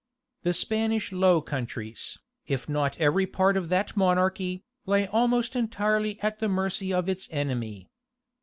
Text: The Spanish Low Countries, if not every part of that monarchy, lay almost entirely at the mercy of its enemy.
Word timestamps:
The 0.41 0.55
Spanish 0.55 1.11
Low 1.11 1.41
Countries, 1.43 2.17
if 2.47 2.67
not 2.67 2.99
every 2.99 3.27
part 3.27 3.55
of 3.55 3.69
that 3.69 3.95
monarchy, 3.95 4.63
lay 4.87 5.05
almost 5.05 5.55
entirely 5.55 6.19
at 6.21 6.39
the 6.39 6.49
mercy 6.49 6.91
of 6.91 7.07
its 7.07 7.27
enemy. 7.29 7.87